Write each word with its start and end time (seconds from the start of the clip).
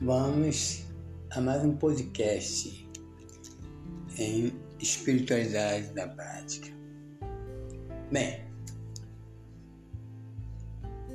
Vamos 0.00 0.84
a 1.32 1.40
mais 1.40 1.64
um 1.64 1.74
podcast 1.76 2.88
em 4.16 4.52
espiritualidade 4.78 5.88
da 5.88 6.06
prática. 6.06 6.68
Bem, 8.12 8.44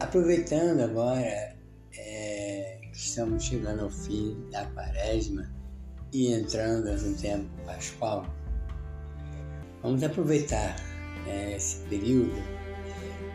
aproveitando 0.01 0.81
agora 0.81 1.55
é, 1.97 2.81
que 2.91 2.97
estamos 2.97 3.45
chegando 3.45 3.83
ao 3.83 3.89
fim 3.89 4.37
da 4.51 4.65
quaresma 4.65 5.49
e 6.11 6.33
entrando 6.33 6.91
no 6.91 7.15
tempo 7.15 7.49
pascual, 7.65 8.25
vamos 9.81 10.03
aproveitar 10.03 10.75
é, 11.25 11.55
esse 11.55 11.87
período, 11.87 12.35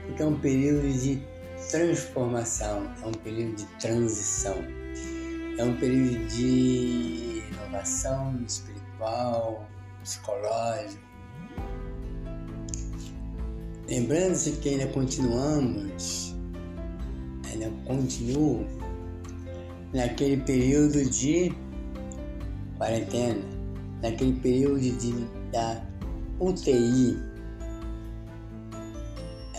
porque 0.04 0.22
é 0.22 0.26
um 0.26 0.38
período 0.38 0.92
de 0.92 1.23
transformação, 1.70 2.84
é 3.02 3.06
um 3.06 3.12
período 3.12 3.56
de 3.56 3.65
transição, 3.78 4.77
é 5.58 5.64
um 5.64 5.76
período 5.76 6.24
de 6.28 7.42
inovação 7.50 8.40
espiritual, 8.46 9.68
psicológico. 10.02 11.02
Lembrando-se 13.88 14.52
que 14.52 14.68
ainda 14.68 14.86
continuamos, 14.86 16.36
ainda 17.50 17.70
continuo 17.84 18.66
naquele 19.92 20.36
período 20.44 21.04
de 21.10 21.52
quarentena, 22.76 23.42
naquele 24.00 24.34
período 24.34 24.78
de, 24.80 25.12
da 25.50 25.82
UTI, 26.38 27.18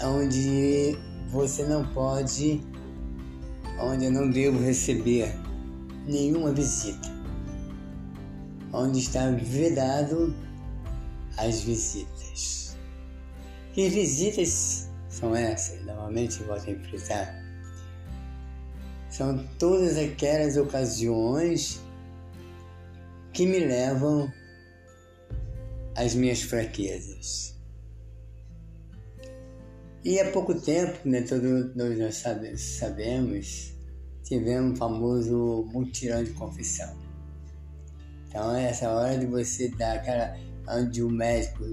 onde 0.02 0.98
você 1.30 1.66
não 1.66 1.86
pode, 1.88 2.62
onde 3.82 4.06
eu 4.06 4.12
não 4.14 4.30
devo 4.30 4.64
receber 4.64 5.49
nenhuma 6.10 6.52
visita, 6.52 7.10
onde 8.74 9.00
está 9.00 9.30
vedado 9.32 10.36
as 11.38 11.62
visitas. 11.62 12.76
Que 13.74 13.90
visitas 13.90 14.90
são 15.10 15.36
essas? 15.36 15.86
Normalmente 15.86 16.44
a 16.68 16.72
enfrentar. 16.72 17.44
São 19.10 19.46
todas 19.58 19.98
aquelas 19.98 20.58
ocasiões 20.58 21.80
que 23.34 23.46
me 23.46 23.60
levam 23.60 24.32
às 25.96 26.14
minhas 26.14 26.42
fraquezas 26.42 27.50
e 30.04 30.18
há 30.20 30.32
pouco 30.32 30.56
tempo, 30.56 30.98
né, 31.04 31.22
todos 31.22 31.76
nós 31.76 32.16
sabemos, 32.16 33.74
tivemos 34.30 34.74
o 34.74 34.76
famoso 34.76 35.68
mutirão 35.74 36.24
de 36.24 36.32
confissão. 36.32 36.96
Então 38.28 38.56
essa 38.56 38.90
hora 38.90 39.18
de 39.18 39.26
você 39.26 39.70
dar 39.70 39.98
aquela. 39.98 40.38
onde 40.68 41.02
o 41.02 41.10
médico 41.10 41.66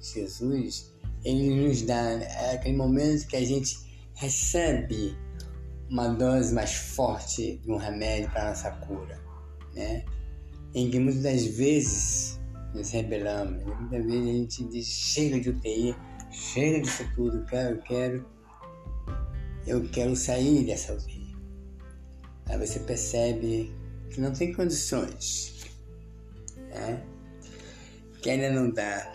Jesus, 0.00 0.94
ele 1.24 1.66
nos 1.66 1.82
dá 1.82 1.96
é 1.96 2.54
aquele 2.54 2.76
momento 2.76 3.26
que 3.26 3.36
a 3.36 3.44
gente 3.44 3.76
recebe 4.14 5.16
uma 5.90 6.08
dose 6.08 6.54
mais 6.54 6.72
forte 6.72 7.58
de 7.58 7.70
um 7.70 7.76
remédio 7.76 8.30
para 8.30 8.50
nossa 8.50 8.70
cura, 8.70 9.20
né? 9.74 10.04
Em 10.74 10.88
que 10.88 11.00
muitas 11.00 11.22
das 11.22 11.44
vezes 11.46 12.38
nos 12.74 12.90
rebelamos, 12.90 13.64
muitas 13.64 14.04
vezes 14.04 14.28
a 14.28 14.32
gente 14.32 14.64
diz 14.68 14.86
chega 14.86 15.40
de 15.40 15.50
UTI, 15.50 15.96
chega 16.30 16.80
disso 16.80 17.04
tudo, 17.16 17.38
eu 17.38 17.78
quero, 17.78 18.24
eu 19.66 19.88
quero 19.88 20.14
sair 20.14 20.64
dessa 20.64 20.92
UTI. 20.92 21.17
Aí 22.48 22.58
você 22.58 22.80
percebe 22.80 23.72
que 24.10 24.20
não 24.20 24.32
tem 24.32 24.52
condições, 24.52 25.54
né? 26.56 27.02
que 28.22 28.30
ainda 28.30 28.50
não 28.50 28.70
dá. 28.70 29.12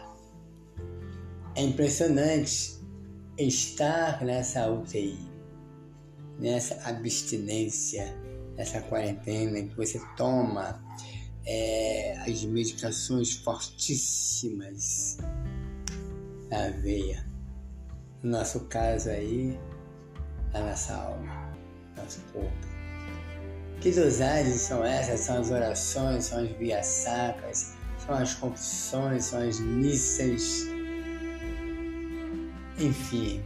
É 1.56 1.62
impressionante 1.62 2.80
estar 3.38 4.24
nessa 4.24 4.70
UTI, 4.70 5.18
nessa 6.40 6.76
abstinência, 6.88 8.16
nessa 8.56 8.82
quarentena 8.82 9.62
que 9.62 9.76
você 9.76 10.00
toma 10.16 10.84
é, 11.46 12.18
as 12.20 12.44
medicações 12.44 13.34
fortíssimas 13.36 15.18
na 16.50 16.70
veia. 16.70 17.26
No 18.22 18.32
nosso 18.32 18.62
caso 18.62 19.10
aí, 19.10 19.60
na 20.54 20.62
nossa 20.62 20.94
alma, 20.96 21.58
nosso 21.98 22.22
corpo. 22.32 22.73
Que 23.82 23.92
dosagens 23.92 24.62
são 24.62 24.84
essas? 24.84 25.20
São 25.22 25.40
as 25.40 25.52
orações, 25.52 26.26
são 26.26 26.44
as 26.44 26.52
vias 26.52 26.86
sacras, 26.86 27.74
são 28.06 28.16
as 28.16 28.34
confissões, 28.36 29.26
são 29.26 29.48
as 29.48 29.60
missas. 29.60 30.68
Enfim, 32.80 33.44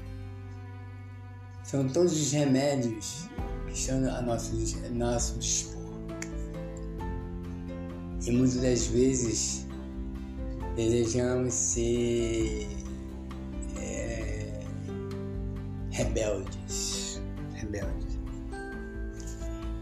são 1.63 1.87
todos 1.89 2.13
os 2.13 2.31
remédios 2.31 3.27
que 3.67 3.73
estão 3.73 3.97
a 4.09 4.21
nosso, 4.21 4.55
nosso 4.91 5.39
dispor. 5.39 5.77
E 8.25 8.31
muitas 8.31 8.61
das 8.61 8.87
vezes 8.87 9.65
desejamos 10.75 11.53
ser 11.53 12.67
rebeldes. 15.97 17.19
Rebeldes. 17.55 18.06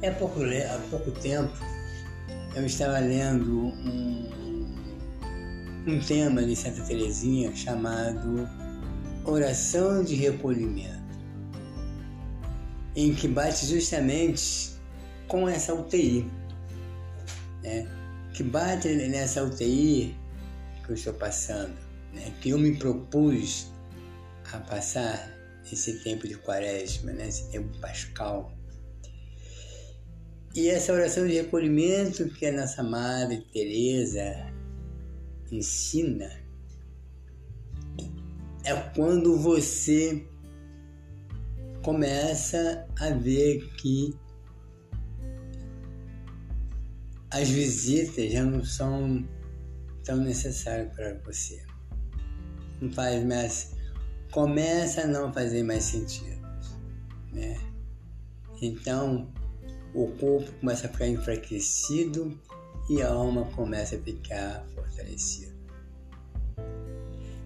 É 0.05 0.11
pouco, 0.11 0.39
há 0.39 0.77
pouco 0.91 1.09
tempo 1.19 1.51
eu 2.55 2.63
estava 2.63 2.99
lendo 2.99 3.51
um, 3.51 4.75
um 5.87 5.99
tema 5.99 6.43
de 6.43 6.55
Santa 6.55 6.83
Teresinha 6.83 7.55
chamado 7.55 8.47
Oração 9.23 10.03
de 10.03 10.13
Recolhimento, 10.13 11.01
em 12.95 13.15
que 13.15 13.27
bate 13.27 13.65
justamente 13.65 14.75
com 15.27 15.49
essa 15.49 15.73
UTI, 15.73 16.31
né? 17.63 17.87
que 18.31 18.43
bate 18.43 18.87
nessa 18.89 19.43
UTI 19.43 20.15
que 20.83 20.91
eu 20.91 20.93
estou 20.93 21.13
passando, 21.15 21.73
né? 22.13 22.31
que 22.41 22.51
eu 22.51 22.59
me 22.59 22.77
propus 22.77 23.71
a 24.53 24.59
passar 24.59 25.35
esse 25.71 25.93
tempo 26.03 26.27
de 26.27 26.37
quaresma, 26.37 27.11
né? 27.11 27.27
esse 27.27 27.49
tempo 27.49 27.75
pascal. 27.79 28.55
E 30.55 30.69
essa 30.69 30.93
oração 30.93 31.27
de 31.27 31.33
recolhimento 31.33 32.29
que 32.29 32.45
a 32.45 32.51
nossa 32.53 32.81
Madre 32.81 33.41
Teresa 33.51 34.53
ensina 35.51 36.31
é 38.63 38.73
quando 38.95 39.37
você 39.37 40.25
começa 41.83 42.87
a 43.01 43.09
ver 43.09 43.69
que 43.73 44.17
as 47.31 47.49
visitas 47.49 48.31
já 48.31 48.45
não 48.45 48.63
são 48.63 49.27
tão 50.05 50.17
necessárias 50.17 50.93
para 50.95 51.19
você. 51.25 51.61
Não 52.79 52.89
faz 52.93 53.21
mais 53.25 53.75
começa 54.31 55.01
a 55.01 55.07
não 55.07 55.33
fazer 55.33 55.63
mais 55.63 55.83
sentido, 55.83 56.41
né? 57.33 57.57
Então, 58.61 59.33
o 59.95 60.11
corpo 60.19 60.51
começa 60.59 60.87
a 60.87 60.89
ficar 60.89 61.07
enfraquecido 61.07 62.39
e 62.89 63.01
a 63.01 63.09
alma 63.09 63.45
começa 63.55 63.95
a 63.95 63.99
ficar 63.99 64.65
fortalecida. 64.75 65.55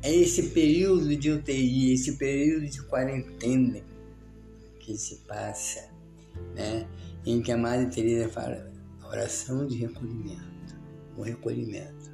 É 0.02 0.14
esse 0.14 0.50
período 0.50 1.16
de 1.16 1.32
UTI, 1.32 1.94
esse 1.94 2.18
período 2.18 2.68
de 2.68 2.81
quarentena 2.84 3.81
que 4.80 4.98
se 4.98 5.18
passa, 5.28 5.90
né? 6.56 6.88
Em 7.25 7.42
que 7.42 7.51
a 7.51 7.57
Madre 7.57 7.88
Teresa 7.88 8.30
fala 8.30 8.72
oração 9.06 9.68
de 9.68 9.78
recolhimento, 9.78 10.78
o 11.18 11.22
recolhimento 11.22 12.10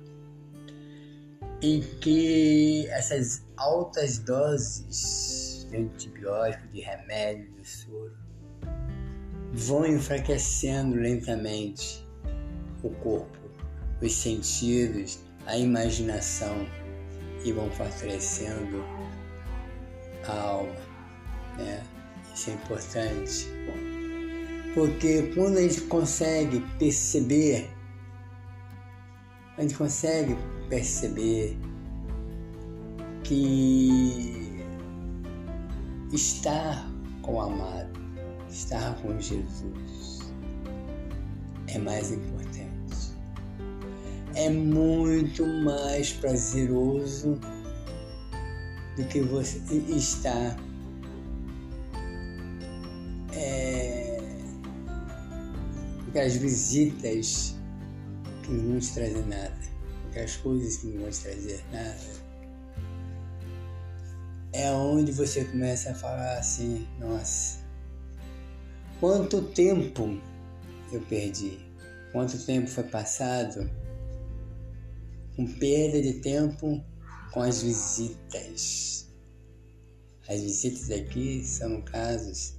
em 1.62 1.82
que 2.00 2.88
essas 2.90 3.44
altas 3.58 4.20
doses 4.20 5.68
de 5.70 5.78
antibiótico, 5.78 6.68
de 6.68 6.82
remédio, 6.82 7.52
de 7.54 7.68
soro, 7.68 8.25
vão 9.56 9.86
enfraquecendo 9.86 10.96
lentamente 10.98 12.06
o 12.84 12.90
corpo, 12.90 13.38
os 14.02 14.13
sentidos, 14.13 15.19
a 15.46 15.57
imaginação 15.57 16.68
e 17.46 17.54
vão 17.54 17.72
fortalecendo 17.72 18.84
a 20.28 20.42
alma. 20.42 20.75
Né? 21.57 21.81
Isso 22.34 22.50
é 22.50 22.54
importante. 22.54 23.48
Porque 24.74 25.31
quando 25.34 25.58
a 25.58 25.62
gente 25.62 25.81
consegue 25.81 26.60
perceber, 26.78 27.69
a 29.58 29.62
gente 29.62 29.75
consegue 29.75 30.36
perceber 30.68 31.58
que 33.24 34.62
estar 36.12 36.92
com 37.22 37.36
o 37.36 37.42
amado, 37.42 37.95
estar 38.56 38.96
com 39.02 39.19
Jesus, 39.19 40.19
é 41.68 41.78
mais 41.78 42.12
importante. 42.12 42.66
É 44.34 44.50
muito 44.50 45.46
mais 45.46 46.13
prazeroso 46.13 47.40
do 48.96 49.04
que 49.06 49.22
você 49.22 49.60
estar 49.90 50.57
é, 53.34 54.19
aquelas 56.08 56.36
visitas 56.36 57.56
que 58.44 58.51
não 58.51 58.80
te 58.80 58.94
trazer 58.94 59.25
nada, 59.28 59.58
aquelas 60.10 60.38
coisas 60.38 60.78
que 60.78 60.88
não 60.88 61.01
vão 61.01 61.10
te 61.10 61.19
trazer 61.19 61.63
nada 61.72 62.25
é 64.56 64.72
onde 64.72 65.12
você 65.12 65.44
começa 65.44 65.92
a 65.92 65.94
falar 65.94 66.38
assim, 66.38 66.88
nossa, 66.98 67.60
quanto 69.06 69.40
tempo 69.40 70.19
eu 70.92 71.00
perdi, 71.02 71.60
quanto 72.12 72.44
tempo 72.44 72.68
foi 72.68 72.86
passado 72.86 73.69
com 75.36 75.46
perda 75.46 76.02
de 76.02 76.13
tempo 76.13 76.84
com 77.31 77.44
as 77.44 77.62
visitas. 77.62 79.07
As 80.28 80.42
visitas 80.42 80.90
aqui 80.90 81.44
são 81.44 81.84
casos 81.84 82.56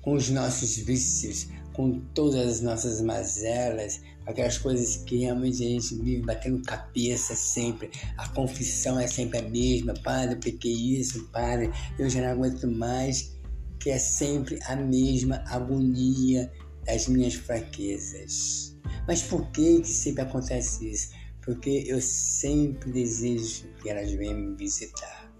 com 0.00 0.14
os 0.14 0.30
nossos 0.30 0.78
vícios, 0.78 1.48
com 1.74 2.00
todas 2.14 2.48
as 2.48 2.60
nossas 2.62 3.02
mazelas, 3.02 4.00
aquelas 4.24 4.56
coisas 4.56 4.96
que 4.96 5.18
realmente 5.18 5.62
a 5.62 5.68
gente 5.68 5.94
vive 5.96 6.22
batendo 6.22 6.62
cabeça 6.62 7.34
sempre. 7.34 7.90
A 8.16 8.26
confissão 8.30 8.98
é 8.98 9.06
sempre 9.06 9.40
a 9.40 9.42
mesma. 9.42 9.92
Padre, 10.02 10.36
eu 10.36 10.40
pequei 10.40 10.72
isso, 10.72 11.28
padre, 11.28 11.70
eu 11.98 12.08
já 12.08 12.22
não 12.22 12.28
aguento 12.28 12.66
mais. 12.66 13.33
Que 13.78 13.90
é 13.90 13.98
sempre 13.98 14.58
a 14.64 14.76
mesma 14.76 15.44
agonia 15.46 16.50
das 16.84 17.06
minhas 17.08 17.34
fraquezas. 17.34 18.76
Mas 19.06 19.22
por 19.22 19.50
que, 19.50 19.80
que 19.80 19.88
sempre 19.88 20.22
acontece 20.22 20.90
isso? 20.90 21.10
Porque 21.42 21.84
eu 21.86 22.00
sempre 22.00 22.90
desejo 22.90 23.68
que 23.82 23.90
elas 23.90 24.10
venham 24.12 24.38
me 24.38 24.56
visitar. 24.56 25.30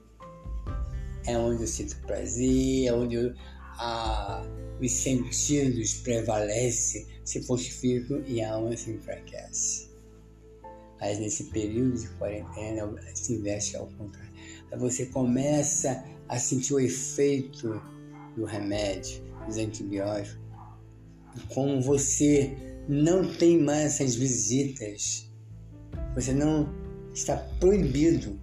É 1.26 1.36
onde 1.38 1.62
eu 1.62 1.66
sinto 1.66 1.96
prazer, 2.06 2.86
é 2.86 2.92
onde 2.92 3.16
eu, 3.16 3.34
a, 3.78 4.44
os 4.81 4.92
sentidos 4.92 5.94
prevalecem, 5.94 7.06
se 7.25 7.42
fortificam 7.42 8.22
e 8.26 8.42
a 8.42 8.52
alma 8.52 8.76
se 8.76 8.90
enfraquece. 8.90 9.88
Mas 11.00 11.19
nesse 11.19 11.44
período 11.44 11.98
de 11.98 12.08
quarentena 12.16 12.94
se 13.14 13.34
investe 13.34 13.76
ao 13.76 13.86
contrário. 13.86 14.32
Aí 14.70 14.78
você 14.78 15.06
começa 15.06 16.04
a 16.28 16.38
sentir 16.38 16.75
o 16.75 16.81
efeito 16.81 17.81
do 18.36 18.44
remédio, 18.44 19.22
dos 19.46 19.56
antibióticos. 19.56 20.38
Como 21.52 21.81
você 21.81 22.56
não 22.88 23.26
tem 23.34 23.58
mais 23.58 23.94
essas 23.94 24.14
visitas, 24.14 25.31
você 26.14 26.32
não 26.32 26.69
está 27.12 27.36
proibido 27.58 28.38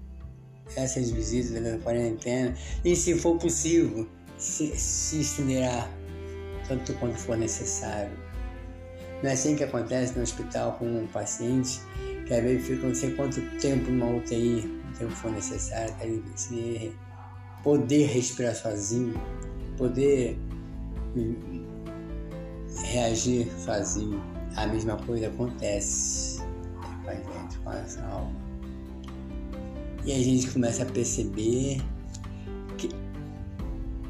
essas 0.75 1.09
visitas 1.09 1.61
da 1.61 1.77
quarentena 1.79 2.55
e 2.83 2.95
se 2.95 3.15
for 3.15 3.37
possível 3.37 4.07
se, 4.37 4.67
se 4.77 5.21
estenderá 5.21 5.89
tanto 6.67 6.93
quanto 6.95 7.17
for 7.17 7.37
necessário. 7.37 8.17
Não 9.21 9.29
é 9.29 9.33
assim 9.33 9.55
que 9.55 9.63
acontece 9.63 10.15
no 10.15 10.23
hospital 10.23 10.73
com 10.79 10.85
um 10.85 11.07
paciente 11.07 11.79
que 12.25 12.33
às 12.33 12.41
vezes 12.41 12.65
fica 12.65 12.87
não 12.87 12.95
sei 12.95 13.11
quanto 13.13 13.41
tempo 13.59 13.91
numa 13.91 14.17
UTI, 14.17 14.81
o 14.89 14.97
tempo 14.97 15.11
for 15.11 15.31
necessário, 15.31 15.93
para 15.95 16.07
ele 16.07 16.95
poder 17.63 18.05
respirar 18.07 18.55
sozinho, 18.55 19.13
poder 19.81 20.37
hum, 21.15 21.65
reagir 22.83 23.51
sozinho. 23.57 24.21
A 24.55 24.67
mesma 24.67 24.95
coisa 24.97 25.27
acontece 25.27 26.39
com 27.03 27.09
a 27.09 27.15
gente, 27.15 27.57
com 27.63 27.69
a 27.71 27.81
nossa 27.81 28.03
alma. 28.03 28.35
E 30.05 30.11
a 30.11 30.17
gente 30.17 30.51
começa 30.51 30.83
a 30.83 30.85
perceber 30.85 31.81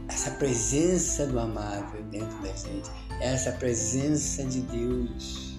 essa 0.10 0.32
presença 0.32 1.26
do 1.26 1.40
amável 1.40 2.04
dentro 2.12 2.38
da 2.42 2.50
gente, 2.50 2.92
essa 3.22 3.54
presença 3.54 4.44
de 4.44 4.60
Deus, 4.62 5.58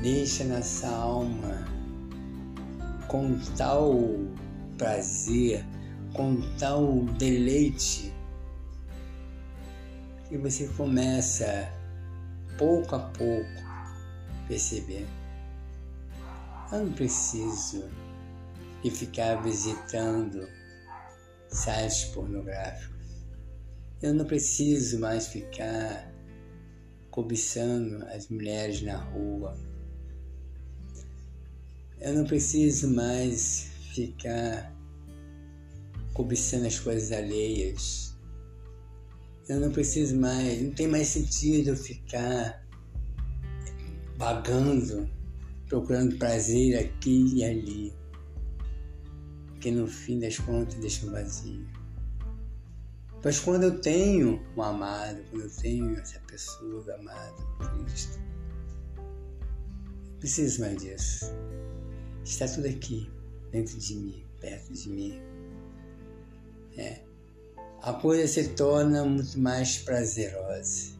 deixa 0.00 0.44
nossa 0.44 0.86
alma 0.86 1.66
com 3.08 3.36
tal 3.56 4.00
prazer, 4.78 5.64
com 6.14 6.40
tal 6.58 7.02
deleite, 7.18 8.15
que 10.28 10.36
você 10.36 10.68
começa 10.68 11.70
pouco 12.58 12.96
a 12.96 13.00
pouco 13.00 13.48
perceber. 14.48 15.06
Eu 16.72 16.84
não 16.84 16.92
preciso 16.92 17.84
de 18.82 18.90
ficar 18.90 19.42
visitando 19.42 20.48
sites 21.48 22.04
pornográficos. 22.06 22.96
Eu 24.02 24.14
não 24.14 24.24
preciso 24.24 24.98
mais 24.98 25.28
ficar 25.28 26.12
cobiçando 27.10 28.04
as 28.06 28.28
mulheres 28.28 28.82
na 28.82 28.96
rua. 28.96 29.56
Eu 32.00 32.14
não 32.14 32.24
preciso 32.24 32.92
mais 32.92 33.70
ficar 33.94 34.74
cobiçando 36.12 36.66
as 36.66 36.78
coisas 36.78 37.10
alheias. 37.12 38.05
Eu 39.48 39.60
não 39.60 39.70
preciso 39.70 40.16
mais, 40.18 40.60
não 40.60 40.72
tem 40.72 40.88
mais 40.88 41.06
sentido 41.06 41.70
eu 41.70 41.76
ficar 41.76 42.64
vagando, 44.16 45.08
procurando 45.68 46.16
prazer 46.16 46.78
aqui 46.78 47.34
e 47.36 47.44
ali. 47.44 47.92
Porque 49.46 49.70
no 49.70 49.86
fim 49.86 50.18
das 50.18 50.38
contas 50.38 50.74
deixa 50.80 51.08
vazio. 51.10 51.64
Mas 53.22 53.40
quando 53.40 53.64
eu 53.64 53.80
tenho 53.80 54.44
o 54.56 54.62
amado, 54.62 55.22
quando 55.30 55.42
eu 55.42 55.50
tenho 55.50 55.96
essa 55.96 56.18
pessoa 56.20 56.94
amada, 56.94 57.34
Cristo, 57.84 58.18
não 60.10 60.18
preciso 60.18 60.60
mais 60.60 60.76
disso. 60.76 61.26
Está 62.24 62.48
tudo 62.48 62.66
aqui, 62.66 63.08
dentro 63.52 63.78
de 63.78 63.94
mim, 63.94 64.24
perto 64.40 64.72
de 64.72 64.88
mim. 64.88 65.20
É. 66.76 67.05
A 67.82 67.92
coisa 67.92 68.26
se 68.26 68.48
torna 68.50 69.04
muito 69.04 69.38
mais 69.38 69.78
prazerosa. 69.78 70.96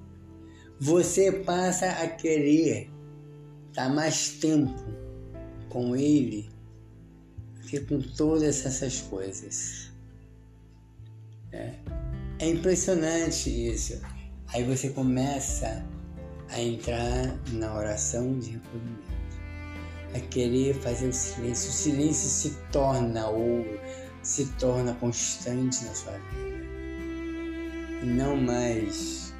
Você 0.78 1.32
passa 1.32 1.86
a 1.86 2.08
querer 2.08 2.90
estar 3.68 3.88
mais 3.88 4.30
tempo 4.30 4.84
com 5.68 5.96
Ele 5.96 6.48
do 7.54 7.66
que 7.66 7.80
com 7.80 8.00
todas 8.00 8.64
essas 8.64 9.00
coisas. 9.00 9.90
É. 11.52 11.74
É 12.38 12.50
impressionante 12.50 13.48
isso. 13.48 14.00
Aí 14.48 14.62
você 14.62 14.90
começa 14.90 15.84
a 16.50 16.60
entrar 16.60 17.36
na 17.52 17.74
oração 17.74 18.38
de 18.38 18.50
recolhimento, 18.50 19.16
a 20.14 20.20
querer 20.20 20.74
fazer 20.74 21.08
o 21.08 21.12
silêncio. 21.12 21.70
O 21.70 21.72
silêncio 21.72 22.28
se 22.28 22.50
torna 22.70 23.28
ouro, 23.28 23.80
se 24.22 24.46
torna 24.52 24.94
constante 24.94 25.84
na 25.84 25.94
sua 25.94 26.12
vida. 26.12 26.55
E 28.02 28.06
não 28.06 28.36
mais 28.36 29.34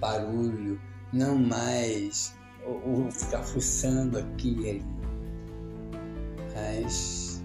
barulho, 0.00 0.80
não 1.12 1.36
mais 1.36 2.34
ou, 2.64 3.10
ficar 3.10 3.42
fuçando 3.42 4.18
aqui 4.18 4.56
e 4.60 4.70
ali, 4.70 4.84
mas 6.54 7.42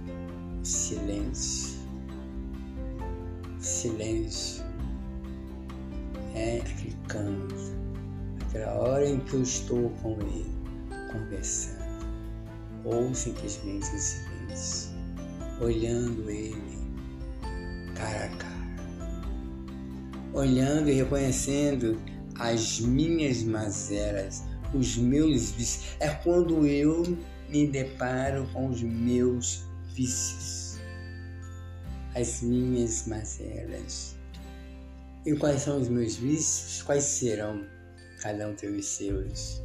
silêncio. 0.64 1.80
Silêncio 3.60 4.64
é 6.34 6.58
aquele 6.58 6.98
canto, 7.08 7.56
aquela 8.48 8.74
hora 8.74 9.08
em 9.08 9.20
que 9.20 9.34
eu 9.36 9.44
estou 9.44 9.90
com 10.02 10.14
ele, 10.22 10.52
conversando, 11.12 12.06
ou 12.84 13.14
simplesmente 13.14 13.88
em 13.94 14.00
silêncio, 14.00 14.92
olhando 15.60 16.30
ele 16.30 16.82
cara 17.94 18.26
a 18.26 18.38
olhando 20.42 20.90
e 20.90 20.94
reconhecendo 20.94 22.02
as 22.36 22.80
minhas 22.80 23.44
mazelas, 23.44 24.44
os 24.74 24.98
meus 24.98 25.52
vícios. 25.52 25.96
É 26.00 26.10
quando 26.10 26.66
eu 26.66 27.18
me 27.50 27.68
deparo 27.68 28.48
com 28.54 28.68
os 28.68 28.82
meus 28.82 29.64
vícios 29.94 30.62
as 32.16 32.42
minhas 32.42 33.08
mazelas. 33.08 34.16
E 35.26 35.36
quais 35.36 35.62
são 35.62 35.80
os 35.80 35.88
meus 35.88 36.16
vícios? 36.16 36.82
Quais 36.84 37.04
serão? 37.04 37.66
Cada 38.20 38.48
um 38.48 38.56
tem 38.56 38.70
os 38.76 38.86
seus. 38.86 39.62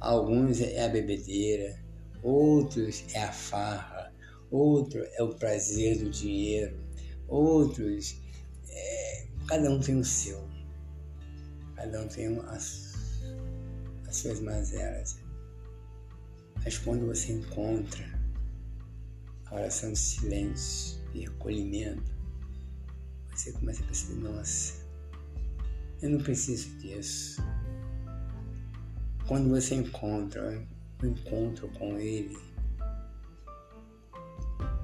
Alguns 0.00 0.60
é 0.60 0.84
a 0.84 0.88
bebedeira, 0.88 1.78
outros 2.22 3.04
é 3.14 3.22
a 3.22 3.32
farra, 3.32 4.12
outro 4.50 5.02
é 5.14 5.22
o 5.22 5.34
prazer 5.34 5.98
do 5.98 6.10
dinheiro, 6.10 6.76
outros, 7.26 8.20
cada 9.46 9.70
um 9.70 9.80
tem 9.80 9.98
o 9.98 10.04
seu. 10.04 10.48
Cada 11.76 12.02
um 12.02 12.08
tem 12.08 12.38
a, 12.38 12.52
as 12.52 12.92
suas 14.10 14.40
mazelas. 14.40 15.18
Mas 16.64 16.78
quando 16.78 17.06
você 17.06 17.32
encontra 17.32 18.04
a 19.46 19.54
oração 19.56 19.92
de 19.92 19.98
silêncio 19.98 21.00
e 21.12 21.20
recolhimento, 21.20 22.12
você 23.34 23.52
começa 23.52 23.82
a 23.82 23.86
perceber, 23.86 24.20
nossa, 24.20 24.74
eu 26.00 26.10
não 26.10 26.18
preciso 26.18 26.70
disso. 26.78 27.42
Quando 29.26 29.48
você 29.48 29.74
encontra 29.74 30.66
o 31.02 31.06
encontro 31.06 31.68
com 31.70 31.98
Ele, 31.98 32.38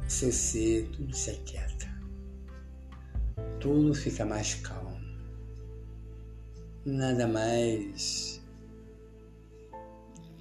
seu 0.09 0.33
ser, 0.33 0.89
tudo 0.91 1.15
se 1.15 1.31
aquieta. 1.31 1.90
Tudo 3.61 3.95
fica 3.95 4.25
mais 4.25 4.55
calmo. 4.55 4.99
Nada 6.85 7.29
mais 7.29 8.41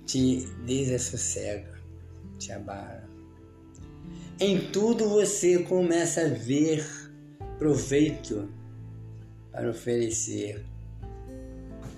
te 0.05 0.45
desassossega, 0.65 1.77
te 2.39 2.51
abala. 2.51 3.07
Em 4.39 4.71
tudo 4.71 5.09
você 5.09 5.59
começa 5.59 6.21
a 6.21 6.29
ver 6.29 6.87
proveito 7.57 8.49
para 9.51 9.69
oferecer 9.69 10.65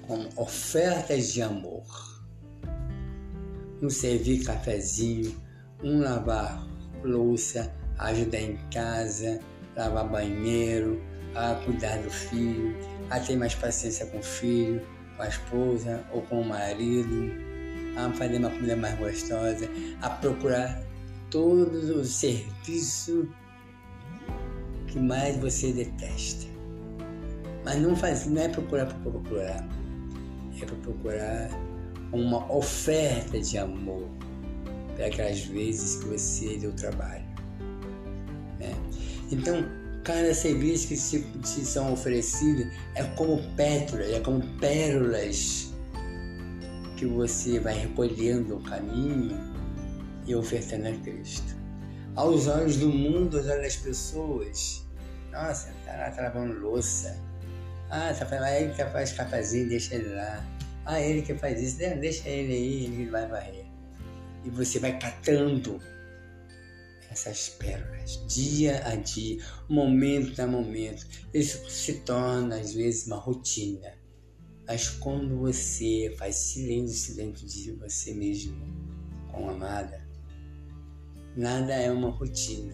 com 0.08 0.28
ofertas 0.36 1.32
de 1.32 1.44
amor. 1.44 1.86
Um 3.80 3.90
servir 3.90 4.44
cafezinho, 4.44 5.40
um 5.84 6.02
lavar 6.02 6.68
louça, 7.04 7.72
ajudar 8.00 8.40
em 8.42 8.58
casa, 8.72 9.40
lavar 9.76 10.10
banheiro, 10.10 11.02
a 11.36 11.56
cuidar 11.66 11.98
do 12.00 12.10
filho, 12.10 12.76
a 13.10 13.20
ter 13.20 13.36
mais 13.36 13.56
paciência 13.56 14.06
com 14.08 14.20
o 14.20 14.24
filho, 14.24 14.82
com 15.16 15.24
a 15.24 15.28
esposa 15.28 16.04
ou 16.12 16.22
com 16.24 16.42
o 16.42 16.46
marido, 16.46 17.32
a 17.96 18.12
fazer 18.14 18.38
uma 18.38 18.50
comida 18.50 18.76
mais 18.76 18.98
gostosa, 18.98 19.70
a 20.02 20.10
procurar 20.10 20.82
todos 21.30 21.90
os 21.90 22.10
serviços 22.10 23.28
que 24.88 25.00
mais 25.00 25.38
você 25.38 25.72
detesta. 25.72 26.50
Mas 27.64 27.80
não, 27.80 27.96
faz, 27.96 28.26
não 28.26 28.42
é 28.42 28.50
procurar 28.50 28.88
por 28.88 29.12
procurar, 29.12 29.68
é 30.62 30.66
para 30.66 30.76
procurar 30.78 31.50
uma 32.12 32.52
oferta 32.52 33.40
de 33.40 33.58
amor 33.58 34.10
para 34.96 35.08
aquelas 35.08 35.42
vezes 35.46 35.98
que 35.98 36.10
você 36.10 36.58
deu 36.58 36.74
trabalho. 36.74 37.24
Né? 38.60 38.74
Então, 39.32 39.64
cada 40.04 40.34
serviço 40.34 40.88
que 40.88 40.96
se, 40.96 41.26
se 41.44 41.66
são 41.66 41.94
oferecidos 41.94 42.68
é 42.96 43.04
como 43.16 43.42
pétalas, 43.56 44.12
é 44.12 44.20
como 44.20 44.42
pérolas 44.58 45.74
que 46.98 47.06
você 47.06 47.60
vai 47.60 47.74
recolhendo 47.74 48.58
o 48.58 48.64
caminho 48.64 49.38
e 50.26 50.36
ofertando 50.36 50.88
a 50.88 50.94
Cristo. 51.00 51.56
Aos 52.16 52.48
olhos 52.48 52.78
do 52.78 52.90
mundo, 52.90 53.38
aos 53.38 53.48
olhos 53.48 53.64
das 53.64 53.76
pessoas, 53.78 54.86
nossa, 55.32 55.74
tá 55.86 55.94
lá 55.94 56.14
lavando 56.22 56.60
louça. 56.60 57.18
Ah, 57.90 58.14
tá 58.18 58.26
fazendo, 58.26 58.46
ele 58.46 58.74
que 58.74 58.86
faz 58.86 59.14
cafezinho, 59.14 59.70
deixa 59.70 59.96
ele 59.96 60.10
lá. 60.10 60.46
Ah, 60.86 61.00
ele 61.00 61.22
que 61.22 61.34
faz 61.36 61.62
isso, 61.62 61.78
deixa 61.78 62.28
ele 62.28 62.54
aí, 62.54 62.86
ele 62.86 63.10
vai 63.10 63.28
varrer. 63.28 63.66
E 64.44 64.50
você 64.50 64.80
vai 64.80 64.98
catando 64.98 65.80
essas 67.12 67.50
pérolas 67.50 68.26
dia 68.26 68.82
a 68.88 68.96
dia, 68.96 69.44
momento 69.68 70.40
a 70.40 70.48
momento. 70.48 71.06
Isso 71.34 71.70
se 71.70 72.00
torna 72.00 72.58
às 72.58 72.74
vezes 72.74 73.06
uma 73.06 73.18
rotina. 73.18 73.94
Mas 74.66 74.90
quando 74.90 75.38
você 75.40 76.16
faz 76.18 76.36
silêncio 76.36 77.16
dentro 77.16 77.46
de 77.46 77.74
você 77.74 78.14
mesmo, 78.14 78.56
com 79.30 79.50
a 79.50 79.52
amada, 79.52 80.08
nada 81.36 81.74
é 81.74 81.92
uma 81.92 82.10
rotina. 82.10 82.74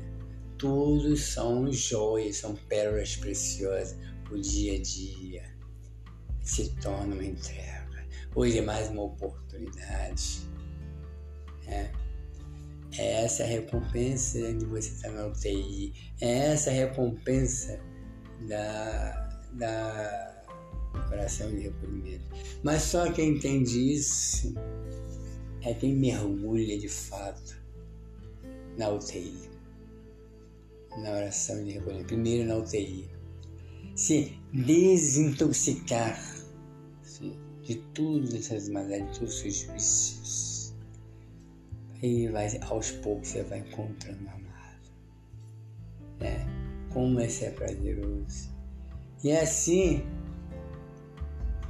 Tudo 0.58 1.18
são 1.18 1.72
joias, 1.72 2.38
são 2.38 2.56
pérolas 2.56 3.16
preciosas. 3.16 3.98
O 4.30 4.38
dia 4.38 4.76
a 4.76 4.82
dia 4.82 5.58
se 6.44 6.70
torna 6.76 7.16
uma 7.16 7.26
entrega. 7.26 8.06
Hoje 8.36 8.60
é 8.60 8.62
mais 8.62 8.90
uma 8.90 9.04
oportunidade. 9.04 10.42
Né? 11.66 11.92
É 12.96 13.24
essa 13.24 13.44
a 13.44 13.46
recompensa 13.46 14.54
de 14.54 14.66
você 14.66 14.90
estar 14.90 15.12
na 15.12 15.28
UTI. 15.28 15.94
É 16.22 16.52
essa 16.52 16.70
a 16.70 16.74
recompensa 16.74 17.80
da, 18.48 19.30
da 19.54 20.46
oração 21.12 21.50
de 21.54 21.64
recolhimento. 21.64 22.26
Mas 22.64 22.84
só 22.84 23.12
quem 23.12 23.36
entende 23.36 23.94
isso 23.94 24.54
é 25.62 25.74
quem 25.74 25.96
mergulha 25.96 26.78
de 26.78 26.88
fato 26.88 27.62
na 28.78 28.90
UTI. 28.90 29.50
Na 30.98 31.12
oração 31.12 31.64
de 31.64 31.72
recolhimento. 31.72 32.08
Primeiro 32.08 32.48
na 32.48 32.58
UTI. 32.58 33.10
Se 33.96 34.40
desintoxicar 34.54 36.18
de 37.64 37.76
tudo 37.94 38.36
essas 38.36 38.70
mazelas, 38.70 39.12
de 39.12 39.20
todos 39.20 39.34
os 39.34 39.40
seus 39.42 39.62
vícios 39.64 40.57
e 42.02 42.28
vai, 42.28 42.48
aos 42.70 42.92
poucos 42.92 43.30
você 43.30 43.44
vai 43.44 43.60
encontrando 43.60 44.28
a 44.28 44.32
amado. 44.32 44.92
Né? 46.20 46.46
Como 46.94 47.20
esse 47.20 47.46
é 47.46 47.52
prazeroso. 47.52 48.50
E 49.24 49.32
assim 49.32 50.04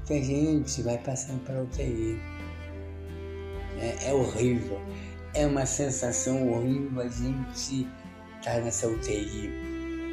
a 0.10 0.14
gente 0.14 0.82
vai 0.82 0.98
passando 0.98 1.44
para 1.44 1.62
UTI. 1.62 2.18
Né? 3.76 3.96
É 4.06 4.14
horrível. 4.14 4.80
É 5.34 5.46
uma 5.46 5.66
sensação 5.66 6.52
horrível 6.52 7.02
a 7.02 7.08
gente 7.08 7.88
estar 8.38 8.54
tá 8.56 8.60
nessa 8.60 8.88
UTI. 8.88 9.50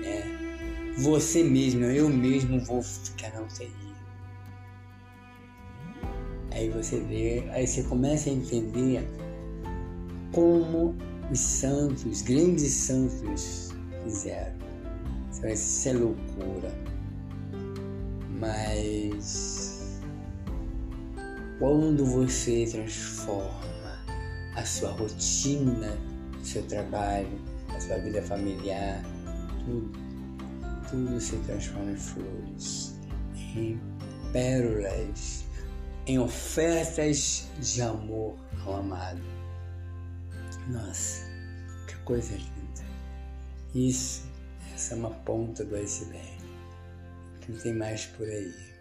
Né? 0.02 0.94
Você 0.98 1.42
mesmo, 1.42 1.84
eu 1.84 2.08
mesmo 2.08 2.60
vou 2.60 2.82
ficar 2.82 3.32
na 3.32 3.42
UTI. 3.42 3.84
Aí 6.52 6.68
você 6.68 7.00
vê, 7.00 7.44
aí 7.50 7.66
você 7.66 7.82
começa 7.82 8.30
a 8.30 8.32
entender 8.32 9.04
como 10.34 10.96
os 11.30 11.38
santos, 11.38 12.04
os 12.04 12.22
grandes 12.22 12.72
santos 12.72 13.70
fizeram. 14.02 14.64
Isso 15.50 15.88
é 15.88 15.92
loucura. 15.92 16.72
Mas 18.40 20.00
quando 21.58 22.04
você 22.04 22.66
transforma 22.70 24.04
a 24.56 24.64
sua 24.64 24.90
rotina, 24.90 25.96
o 26.40 26.44
seu 26.44 26.62
trabalho, 26.64 27.40
a 27.68 27.80
sua 27.80 27.98
vida 27.98 28.20
familiar, 28.22 29.02
tudo, 29.64 29.92
tudo 30.90 31.20
se 31.20 31.36
transforma 31.38 31.92
em 31.92 31.96
flores, 31.96 32.94
em 33.54 33.80
pérolas, 34.32 35.44
em 36.06 36.18
ofertas 36.18 37.48
de 37.60 37.82
amor 37.82 38.34
ao 38.66 38.76
amado. 38.76 39.33
Nossa, 40.68 41.22
que 41.86 41.94
coisa 42.04 42.34
linda. 42.34 42.84
Isso, 43.74 44.26
essa 44.72 44.94
é 44.94 44.96
uma 44.96 45.10
ponta 45.10 45.64
do 45.64 45.76
iceberg. 45.76 46.38
Que 47.40 47.52
tem 47.52 47.74
mais 47.74 48.06
por 48.06 48.26
aí. 48.26 48.73